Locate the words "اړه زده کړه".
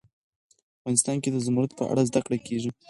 1.91-2.37